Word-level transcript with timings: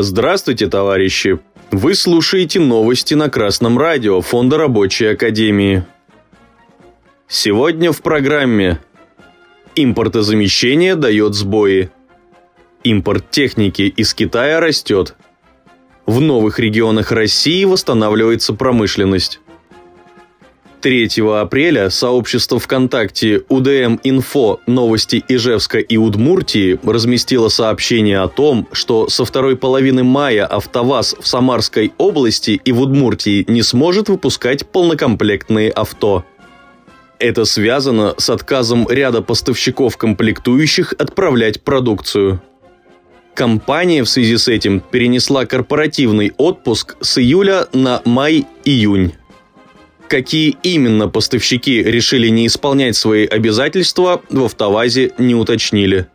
Здравствуйте, 0.00 0.68
товарищи! 0.68 1.40
Вы 1.72 1.96
слушаете 1.96 2.60
новости 2.60 3.14
на 3.14 3.28
Красном 3.28 3.80
радио 3.80 4.20
Фонда 4.20 4.56
Рабочей 4.56 5.06
Академии. 5.06 5.82
Сегодня 7.26 7.90
в 7.90 8.00
программе 8.00 8.78
Импортозамещение 9.74 10.94
дает 10.94 11.34
сбои. 11.34 11.90
Импорт 12.84 13.28
техники 13.32 13.82
из 13.82 14.14
Китая 14.14 14.60
растет. 14.60 15.16
В 16.06 16.20
новых 16.20 16.60
регионах 16.60 17.10
России 17.10 17.64
восстанавливается 17.64 18.54
промышленность. 18.54 19.40
3 20.80 21.08
апреля 21.40 21.90
сообщество 21.90 22.60
ВКонтакте 22.60 23.42
УДМ 23.48 23.98
Инфо 24.04 24.60
Новости 24.66 25.24
Ижевска 25.28 25.78
и 25.78 25.96
Удмуртии 25.96 26.78
разместило 26.84 27.48
сообщение 27.48 28.20
о 28.20 28.28
том, 28.28 28.68
что 28.72 29.08
со 29.08 29.24
второй 29.24 29.56
половины 29.56 30.04
мая 30.04 30.46
АвтоВАЗ 30.46 31.16
в 31.20 31.26
Самарской 31.26 31.92
области 31.98 32.60
и 32.64 32.72
в 32.72 32.80
Удмуртии 32.80 33.44
не 33.48 33.62
сможет 33.62 34.08
выпускать 34.08 34.66
полнокомплектные 34.66 35.70
авто. 35.70 36.24
Это 37.18 37.44
связано 37.44 38.14
с 38.16 38.30
отказом 38.30 38.88
ряда 38.88 39.22
поставщиков 39.22 39.96
комплектующих 39.96 40.94
отправлять 40.96 41.62
продукцию. 41.62 42.40
Компания 43.34 44.04
в 44.04 44.08
связи 44.08 44.36
с 44.36 44.46
этим 44.46 44.80
перенесла 44.80 45.44
корпоративный 45.44 46.32
отпуск 46.36 46.96
с 47.00 47.18
июля 47.18 47.66
на 47.72 48.02
май-июнь. 48.04 49.14
Какие 50.08 50.56
именно 50.62 51.06
поставщики 51.06 51.82
решили 51.82 52.28
не 52.28 52.46
исполнять 52.46 52.96
свои 52.96 53.26
обязательства, 53.26 54.22
в 54.30 54.44
«АвтоВАЗе» 54.44 55.12
не 55.18 55.34
уточнили. 55.34 56.06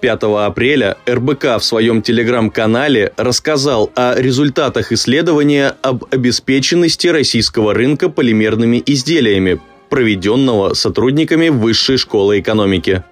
5 0.00 0.22
апреля 0.46 0.98
РБК 1.08 1.58
в 1.58 1.64
своем 1.64 2.02
телеграм-канале 2.02 3.12
рассказал 3.16 3.90
о 3.96 4.14
результатах 4.14 4.92
исследования 4.92 5.74
об 5.80 6.04
обеспеченности 6.10 7.08
российского 7.08 7.72
рынка 7.72 8.10
полимерными 8.10 8.82
изделиями, 8.84 9.58
проведенного 9.88 10.74
сотрудниками 10.74 11.48
Высшей 11.48 11.96
школы 11.96 12.38
экономики. 12.40 13.02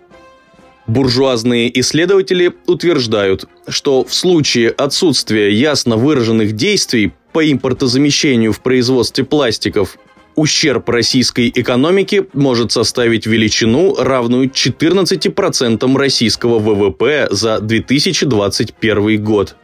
Буржуазные 0.87 1.81
исследователи 1.81 2.53
утверждают, 2.67 3.47
что 3.67 4.05
в 4.05 4.15
случае 4.15 4.71
отсутствия 4.71 5.53
ясно 5.53 5.97
выраженных 5.97 6.53
действий 6.53 7.13
по 7.37 7.53
импортозамещению 7.53 8.51
в 8.55 8.61
производстве 8.61 9.23
пластиков, 9.23 9.99
ущерб 10.37 10.89
российской 10.89 11.53
экономике 11.55 12.25
может 12.33 12.73
составить 12.73 13.27
величину, 13.27 13.95
равную 13.95 14.49
14% 14.49 15.97
российского 15.99 16.59
ВВП 16.59 17.29
за 17.31 17.61
2021 17.61 19.23
год. 19.23 19.55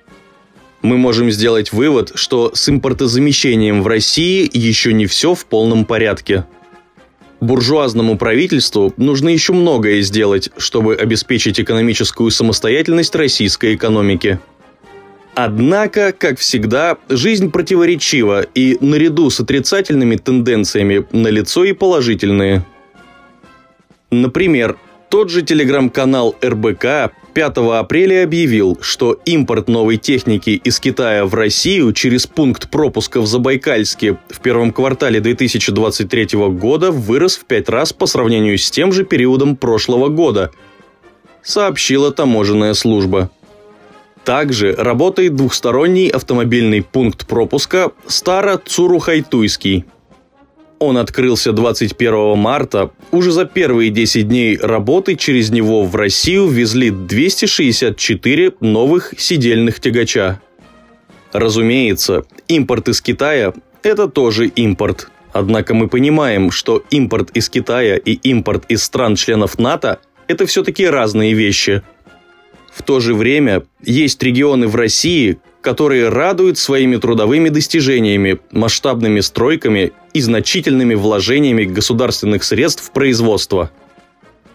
Мы 0.82 0.98
можем 0.98 1.30
сделать 1.30 1.72
вывод, 1.72 2.12
что 2.14 2.50
с 2.54 2.68
импортозамещением 2.68 3.82
в 3.82 3.86
России 3.86 4.50
еще 4.52 4.92
не 4.92 5.06
все 5.06 5.34
в 5.34 5.46
полном 5.46 5.86
порядке– 5.86 6.44
Буржуазному 7.42 8.16
правительству 8.18 8.94
нужно 8.96 9.28
еще 9.28 9.52
многое 9.52 10.00
сделать, 10.02 10.50
чтобы 10.58 10.94
обеспечить 10.94 11.58
экономическую 11.58 12.30
самостоятельность 12.30 13.16
российской 13.16 13.74
экономики. 13.74 14.38
Однако, 15.34 16.12
как 16.12 16.38
всегда, 16.38 16.98
жизнь 17.08 17.50
противоречива, 17.50 18.42
и 18.42 18.76
наряду 18.80 19.30
с 19.30 19.40
отрицательными 19.40 20.16
тенденциями 20.16 21.06
налицо 21.12 21.64
и 21.64 21.72
положительные. 21.72 22.64
Например, 24.10 24.76
тот 25.08 25.30
же 25.30 25.42
телеграм-канал 25.42 26.36
РБК 26.44 27.12
5 27.32 27.56
апреля 27.72 28.24
объявил, 28.24 28.78
что 28.82 29.18
импорт 29.24 29.68
новой 29.68 29.96
техники 29.96 30.50
из 30.62 30.78
Китая 30.80 31.24
в 31.24 31.34
Россию 31.34 31.92
через 31.94 32.26
пункт 32.26 32.70
пропуска 32.70 33.22
в 33.22 33.26
Забайкальске 33.26 34.18
в 34.28 34.40
первом 34.40 34.70
квартале 34.70 35.20
2023 35.20 36.28
года 36.50 36.90
вырос 36.90 37.36
в 37.36 37.46
пять 37.46 37.70
раз 37.70 37.94
по 37.94 38.04
сравнению 38.04 38.58
с 38.58 38.70
тем 38.70 38.92
же 38.92 39.04
периодом 39.04 39.56
прошлого 39.56 40.08
года, 40.08 40.50
сообщила 41.42 42.10
таможенная 42.12 42.74
служба. 42.74 43.30
Также 44.24 44.74
работает 44.74 45.34
двухсторонний 45.34 46.08
автомобильный 46.08 46.82
пункт 46.82 47.26
пропуска 47.26 47.92
Старо-Цурухайтуйский– 48.06 49.84
он 50.82 50.98
открылся 50.98 51.52
21 51.52 52.36
марта. 52.36 52.90
Уже 53.12 53.30
за 53.30 53.44
первые 53.44 53.90
10 53.90 54.26
дней 54.26 54.56
работы 54.56 55.14
через 55.14 55.50
него 55.50 55.84
в 55.84 55.94
Россию 55.94 56.48
везли 56.48 56.90
264 56.90 58.54
новых 58.58 59.14
сидельных 59.16 59.78
тягача. 59.78 60.40
Разумеется, 61.32 62.24
импорт 62.48 62.88
из 62.88 63.00
Китая– 63.00 63.54
это 63.84 64.08
тоже 64.08 64.48
импорт. 64.48 65.08
Однако 65.32 65.72
мы 65.74 65.86
понимаем, 65.86 66.50
что 66.50 66.82
импорт 66.90 67.30
из 67.30 67.48
Китая 67.48 67.96
и 67.96 68.14
импорт 68.14 68.64
из 68.68 68.82
стран-членов 68.82 69.60
НАТО– 69.60 70.00
это 70.26 70.46
все-таки 70.46 70.84
разные 70.84 71.32
вещи. 71.34 71.82
В 72.72 72.82
то 72.82 73.00
же 73.00 73.14
время 73.14 73.64
есть 73.82 74.22
регионы 74.22 74.66
в 74.66 74.76
России, 74.76 75.38
которые 75.60 76.08
радуют 76.08 76.58
своими 76.58 76.96
трудовыми 76.96 77.50
достижениями, 77.50 78.40
масштабными 78.50 79.20
стройками 79.20 79.92
и 80.14 80.20
значительными 80.20 80.94
вложениями 80.94 81.64
государственных 81.64 82.42
средств 82.44 82.84
в 82.84 82.92
производство. 82.92 83.70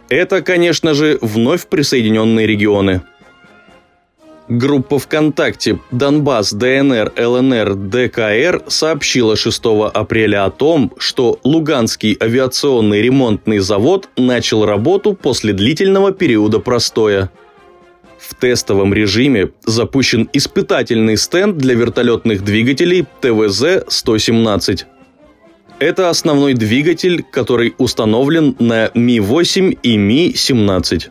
Это, 0.10 0.42
конечно 0.42 0.94
же, 0.94 1.20
вновь 1.22 1.68
присоединенные 1.68 2.48
регионы. 2.48 3.02
Группа 4.50 4.98
ВКонтакте 4.98 5.80
«Донбасс, 5.92 6.54
ДНР, 6.54 7.12
ЛНР, 7.18 7.76
ДКР» 7.76 8.64
сообщила 8.68 9.36
6 9.36 9.62
апреля 9.94 10.46
о 10.46 10.52
том, 10.52 10.94
что 10.98 11.40
Луганский 11.44 12.18
авиационный 12.20 13.02
ремонтный 13.02 13.60
завод 13.60 14.08
начал 14.16 14.66
работу 14.66 15.14
после 15.14 15.52
длительного 15.52 16.14
периода 16.14 16.60
простоя– 16.60 17.30
в 18.20 18.36
тестовом 18.36 18.94
режиме 18.94 19.50
запущен 19.66 20.30
испытательный 20.34 21.18
стенд 21.18 21.58
для 21.58 21.76
вертолетных 21.76 22.44
двигателей 22.44 23.06
ТВЗ-117. 23.22 24.86
Это 25.80 26.10
основной 26.10 26.54
двигатель, 26.54 27.24
который 27.24 27.76
установлен 27.78 28.56
на 28.60 28.90
Ми-8 28.94 29.78
и 29.84 29.98
Ми-17. 29.98 31.10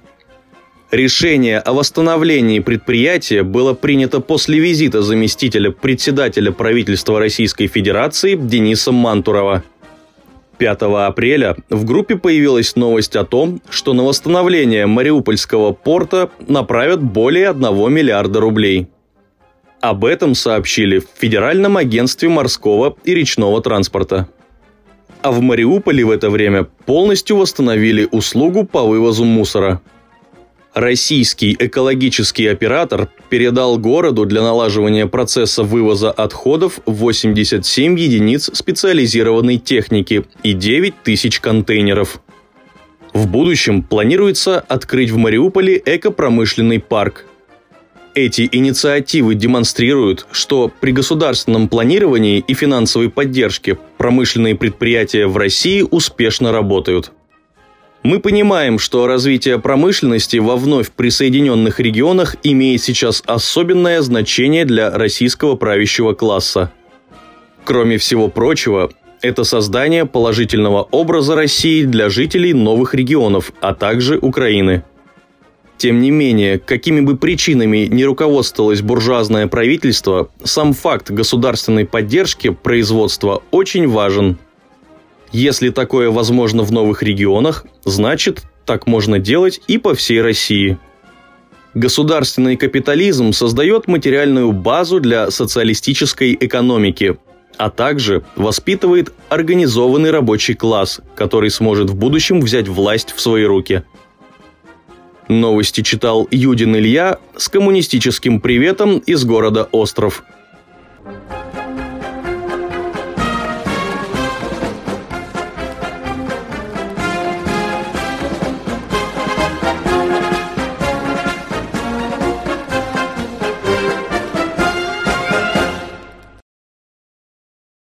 Решение 0.90 1.58
о 1.58 1.72
восстановлении 1.72 2.60
предприятия 2.60 3.42
было 3.42 3.74
принято 3.74 4.20
после 4.20 4.58
визита 4.58 5.02
заместителя 5.02 5.70
председателя 5.70 6.52
правительства 6.52 7.18
Российской 7.18 7.66
Федерации 7.66 8.34
Дениса 8.36 8.92
Мантурова– 8.92 9.64
5 10.58 10.82
апреля 11.06 11.56
в 11.70 11.84
группе 11.84 12.16
появилась 12.16 12.76
новость 12.76 13.16
о 13.16 13.24
том, 13.24 13.60
что 13.68 13.92
на 13.92 14.04
восстановление 14.04 14.86
Мариупольского 14.86 15.72
порта 15.72 16.30
направят 16.48 17.02
более 17.02 17.50
1 17.50 17.92
миллиарда 17.92 18.40
рублей. 18.40 18.88
Об 19.80 20.04
этом 20.04 20.34
сообщили 20.34 20.98
в 21.00 21.06
Федеральном 21.16 21.76
агентстве 21.76 22.28
морского 22.28 22.96
и 23.04 23.14
речного 23.14 23.60
транспорта. 23.60 24.28
А 25.22 25.32
в 25.32 25.40
Мариуполе 25.40 26.04
в 26.04 26.10
это 26.10 26.30
время 26.30 26.64
полностью 26.64 27.36
восстановили 27.36 28.08
услугу 28.10 28.64
по 28.64 28.82
вывозу 28.84 29.24
мусора– 29.24 29.80
Российский 30.76 31.56
экологический 31.58 32.46
оператор 32.48 33.08
передал 33.30 33.78
городу 33.78 34.26
для 34.26 34.42
налаживания 34.42 35.06
процесса 35.06 35.62
вывоза 35.62 36.10
отходов 36.10 36.80
87 36.84 37.98
единиц 37.98 38.50
специализированной 38.52 39.56
техники 39.56 40.26
и 40.42 40.52
9 40.52 41.02
тысяч 41.02 41.40
контейнеров. 41.40 42.20
В 43.14 43.26
будущем 43.26 43.82
планируется 43.82 44.60
открыть 44.60 45.08
в 45.08 45.16
Мариуполе 45.16 45.80
экопромышленный 45.82 46.78
парк. 46.78 47.24
Эти 48.14 48.46
инициативы 48.52 49.34
демонстрируют, 49.34 50.26
что 50.30 50.70
при 50.80 50.92
государственном 50.92 51.70
планировании 51.70 52.44
и 52.46 52.52
финансовой 52.52 53.08
поддержке 53.08 53.78
промышленные 53.96 54.54
предприятия 54.54 55.26
в 55.26 55.38
России 55.38 55.80
успешно 55.90 56.52
работают. 56.52 57.12
Мы 58.06 58.20
понимаем, 58.20 58.78
что 58.78 59.08
развитие 59.08 59.58
промышленности 59.58 60.36
во 60.36 60.54
вновь 60.54 60.92
присоединенных 60.92 61.80
регионах 61.80 62.36
имеет 62.44 62.80
сейчас 62.80 63.20
особенное 63.26 64.00
значение 64.00 64.64
для 64.64 64.96
российского 64.96 65.56
правящего 65.56 66.12
класса. 66.14 66.70
Кроме 67.64 67.98
всего 67.98 68.28
прочего, 68.28 68.92
это 69.22 69.42
создание 69.42 70.06
положительного 70.06 70.84
образа 70.92 71.34
России 71.34 71.82
для 71.82 72.08
жителей 72.08 72.52
новых 72.52 72.94
регионов, 72.94 73.50
а 73.60 73.74
также 73.74 74.18
Украины. 74.18 74.84
Тем 75.76 76.00
не 76.00 76.12
менее, 76.12 76.60
какими 76.60 77.00
бы 77.00 77.16
причинами 77.16 77.88
не 77.90 78.04
руководствовалось 78.04 78.82
буржуазное 78.82 79.48
правительство, 79.48 80.28
сам 80.44 80.74
факт 80.74 81.10
государственной 81.10 81.84
поддержки 81.84 82.50
производства 82.50 83.42
очень 83.50 83.88
важен– 83.88 84.38
если 85.32 85.70
такое 85.70 86.10
возможно 86.10 86.62
в 86.62 86.72
новых 86.72 87.02
регионах, 87.02 87.64
значит, 87.84 88.44
так 88.64 88.86
можно 88.86 89.18
делать 89.18 89.60
и 89.66 89.78
по 89.78 89.94
всей 89.94 90.22
России. 90.22 90.78
Государственный 91.74 92.56
капитализм 92.56 93.32
создает 93.32 93.86
материальную 93.86 94.52
базу 94.52 94.98
для 94.98 95.30
социалистической 95.30 96.36
экономики, 96.40 97.18
а 97.58 97.70
также 97.70 98.24
воспитывает 98.34 99.12
организованный 99.28 100.10
рабочий 100.10 100.54
класс, 100.54 101.00
который 101.14 101.50
сможет 101.50 101.90
в 101.90 101.94
будущем 101.94 102.40
взять 102.40 102.68
власть 102.68 103.12
в 103.14 103.20
свои 103.20 103.44
руки. 103.44 103.82
Новости 105.28 105.82
читал 105.82 106.28
Юдин 106.30 106.76
Илья 106.76 107.18
с 107.36 107.48
коммунистическим 107.48 108.40
приветом 108.40 108.98
из 108.98 109.24
города 109.24 109.68
Остров. 109.72 110.22